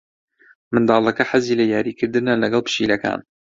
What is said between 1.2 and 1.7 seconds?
حەزی لە